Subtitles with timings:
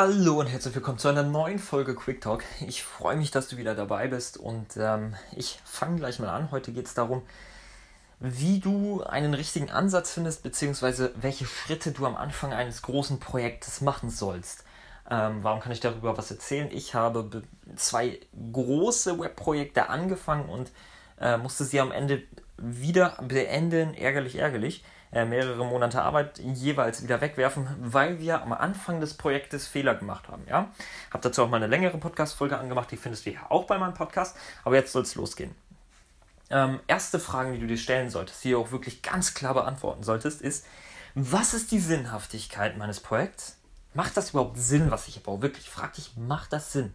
[0.00, 2.44] Hallo und herzlich willkommen zu einer neuen Folge Quick Talk.
[2.64, 6.52] Ich freue mich, dass du wieder dabei bist und ähm, ich fange gleich mal an.
[6.52, 7.22] Heute geht es darum,
[8.20, 13.80] wie du einen richtigen Ansatz findest, beziehungsweise welche Schritte du am Anfang eines großen Projektes
[13.80, 14.62] machen sollst.
[15.10, 16.68] Ähm, warum kann ich darüber was erzählen?
[16.70, 17.42] Ich habe
[17.74, 18.20] zwei
[18.52, 20.70] große Webprojekte angefangen und
[21.20, 22.22] äh, musste sie am Ende
[22.58, 23.94] wieder beenden.
[23.94, 24.84] Ärgerlich, ärgerlich.
[25.10, 30.28] Äh, mehrere Monate Arbeit jeweils wieder wegwerfen, weil wir am Anfang des Projektes Fehler gemacht
[30.28, 30.44] haben.
[30.48, 30.70] Ja?
[31.10, 33.94] Habe dazu auch mal eine längere Podcast-Folge angemacht, die findest du ja auch bei meinem
[33.94, 34.36] Podcast.
[34.64, 35.54] Aber jetzt soll es losgehen.
[36.50, 40.02] Ähm, erste Fragen, die du dir stellen solltest, die du auch wirklich ganz klar beantworten
[40.02, 40.66] solltest, ist,
[41.14, 43.56] was ist die Sinnhaftigkeit meines Projekts?
[43.94, 45.42] Macht das überhaupt Sinn, was ich baue?
[45.42, 46.94] Wirklich, frag dich, macht das Sinn?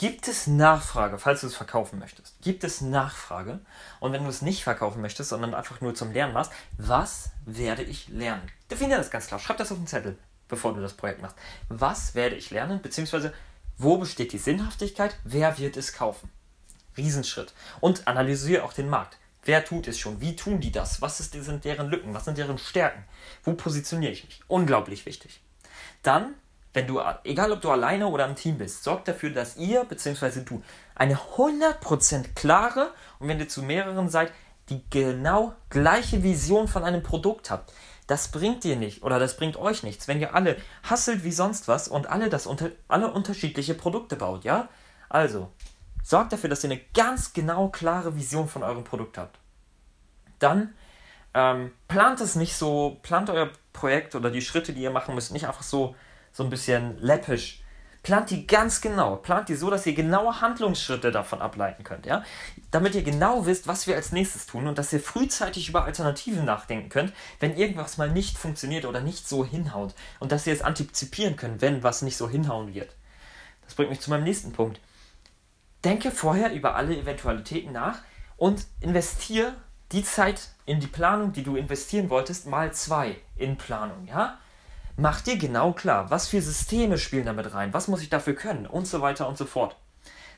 [0.00, 2.40] Gibt es Nachfrage, falls du es verkaufen möchtest?
[2.40, 3.60] Gibt es Nachfrage?
[4.00, 7.82] Und wenn du es nicht verkaufen möchtest, sondern einfach nur zum Lernen machst, was werde
[7.82, 8.50] ich lernen?
[8.70, 9.38] Definiere das ganz klar.
[9.38, 10.16] Schreib das auf den Zettel,
[10.48, 11.36] bevor du das Projekt machst.
[11.68, 12.80] Was werde ich lernen?
[12.80, 13.34] Beziehungsweise,
[13.76, 15.18] wo besteht die Sinnhaftigkeit?
[15.24, 16.30] Wer wird es kaufen?
[16.96, 17.52] Riesenschritt.
[17.80, 19.18] Und analysiere auch den Markt.
[19.44, 20.22] Wer tut es schon?
[20.22, 21.02] Wie tun die das?
[21.02, 22.14] Was sind deren Lücken?
[22.14, 23.04] Was sind deren Stärken?
[23.44, 24.40] Wo positioniere ich mich?
[24.48, 25.42] Unglaublich wichtig.
[26.02, 26.36] Dann
[26.72, 30.42] wenn du, egal ob du alleine oder im Team bist, sorg dafür, dass ihr bzw.
[30.44, 30.62] du
[30.94, 34.32] eine 100% klare und wenn ihr zu mehreren seid,
[34.68, 37.72] die genau gleiche Vision von einem Produkt habt.
[38.06, 40.56] Das bringt dir nicht oder das bringt euch nichts, wenn ihr alle
[40.88, 44.68] hasselt wie sonst was und alle das unter, alle unterschiedliche Produkte baut, ja?
[45.08, 45.50] Also,
[46.04, 49.38] sorgt dafür, dass ihr eine ganz genau klare Vision von eurem Produkt habt.
[50.38, 50.74] Dann
[51.34, 55.32] ähm, plant es nicht so, plant euer Projekt oder die Schritte, die ihr machen müsst,
[55.32, 55.94] nicht einfach so
[56.32, 57.62] so ein bisschen läppisch.
[58.02, 59.16] Plant die ganz genau.
[59.16, 62.24] Plant die so, dass ihr genaue Handlungsschritte davon ableiten könnt, ja?
[62.70, 66.46] Damit ihr genau wisst, was wir als nächstes tun und dass ihr frühzeitig über Alternativen
[66.46, 69.94] nachdenken könnt, wenn irgendwas mal nicht funktioniert oder nicht so hinhaut.
[70.18, 72.96] Und dass ihr es antizipieren könnt, wenn was nicht so hinhauen wird.
[73.66, 74.80] Das bringt mich zu meinem nächsten Punkt.
[75.84, 77.98] Denke vorher über alle Eventualitäten nach
[78.38, 79.54] und investiere
[79.92, 84.38] die Zeit in die Planung, die du investieren wolltest, mal zwei in Planung, ja?
[85.00, 88.66] Mach dir genau klar, was für Systeme spielen damit rein, was muss ich dafür können
[88.66, 89.74] und so weiter und so fort.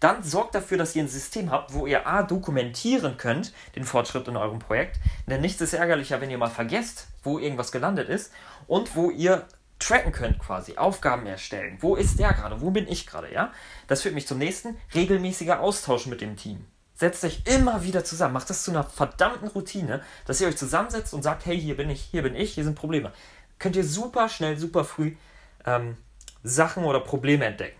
[0.00, 4.26] Dann sorgt dafür, dass ihr ein System habt, wo ihr A dokumentieren könnt, den Fortschritt
[4.26, 4.98] in eurem Projekt.
[5.28, 8.32] Denn nichts ist ärgerlicher, wenn ihr mal vergesst, wo irgendwas gelandet ist
[8.66, 9.46] und wo ihr
[9.78, 11.78] tracken könnt quasi, Aufgaben erstellen.
[11.78, 12.60] Wo ist der gerade?
[12.60, 13.32] Wo bin ich gerade?
[13.32, 13.52] Ja?
[13.86, 16.66] Das führt mich zum nächsten, regelmäßiger Austausch mit dem Team.
[16.96, 21.14] Setzt euch immer wieder zusammen, macht das zu einer verdammten Routine, dass ihr euch zusammensetzt
[21.14, 23.12] und sagt, hey, hier bin ich, hier bin ich, hier sind Probleme
[23.58, 25.16] könnt ihr super schnell, super früh
[25.64, 25.96] ähm,
[26.42, 27.78] Sachen oder Probleme entdecken.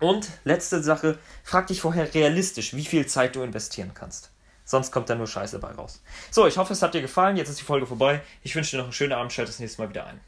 [0.00, 4.30] Und letzte Sache, frag dich vorher realistisch, wie viel Zeit du investieren kannst.
[4.64, 6.02] Sonst kommt da nur Scheiße bei raus.
[6.30, 7.36] So, ich hoffe, es hat dir gefallen.
[7.36, 8.20] Jetzt ist die Folge vorbei.
[8.42, 9.32] Ich wünsche dir noch einen schönen Abend.
[9.32, 10.20] Schalt das nächste Mal wieder ein.